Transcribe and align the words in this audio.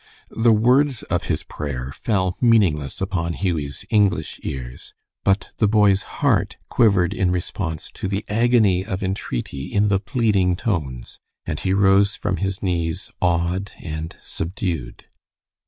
The 0.35 0.51
words 0.51 1.03
of 1.03 1.25
his 1.25 1.43
prayer 1.43 1.91
fell 1.91 2.35
meaningless 2.41 3.01
upon 3.01 3.33
Hughie's 3.33 3.85
English 3.91 4.39
ears, 4.41 4.95
but 5.23 5.51
the 5.57 5.67
boy's 5.67 6.01
heart 6.25 6.57
quivered 6.69 7.13
in 7.13 7.29
response 7.29 7.91
to 7.91 8.07
the 8.07 8.25
agony 8.27 8.83
of 8.83 9.03
entreaty 9.03 9.71
in 9.71 9.89
the 9.89 9.99
pleading 9.99 10.55
tones, 10.55 11.19
and 11.45 11.59
he 11.59 11.71
rose 11.71 12.15
from 12.15 12.37
his 12.37 12.63
knees 12.63 13.11
awed 13.21 13.73
and 13.79 14.15
subdued. 14.23 15.05